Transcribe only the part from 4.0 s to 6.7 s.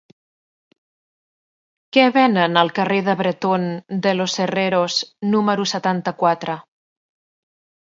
de los Herreros número setanta-quatre?